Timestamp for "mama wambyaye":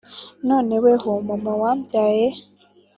1.27-2.25